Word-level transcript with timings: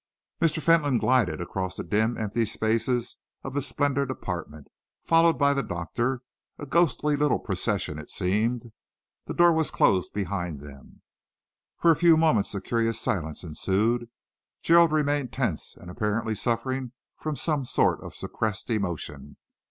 Mr. 0.41 0.59
Fentolin 0.63 0.97
glided 0.97 1.39
across 1.39 1.77
the 1.77 1.83
dim, 1.83 2.17
empty 2.17 2.43
spaces 2.43 3.17
of 3.43 3.53
the 3.53 3.61
splendid 3.61 4.09
apartment, 4.09 4.67
followed 5.03 5.33
by 5.37 5.53
the 5.53 5.61
doctor; 5.61 6.23
a 6.57 6.65
ghostly 6.65 7.15
little 7.15 7.37
procession 7.37 7.99
it 7.99 8.09
seemed. 8.09 8.71
The 9.27 9.35
door 9.35 9.53
was 9.53 9.69
closed 9.69 10.11
behind 10.11 10.59
them. 10.59 11.03
For 11.77 11.91
a 11.91 11.95
few 11.95 12.17
moments 12.17 12.55
a 12.55 12.61
curious 12.61 12.99
silence 12.99 13.43
ensued. 13.43 14.09
Gerald 14.63 14.91
remained 14.91 15.31
tense 15.33 15.77
and 15.77 15.91
apparently 15.91 16.33
suffering 16.33 16.93
from 17.19 17.35
some 17.35 17.63
sort 17.63 18.01
of 18.01 18.15
suppressed 18.15 18.71
emotion. 18.71 19.37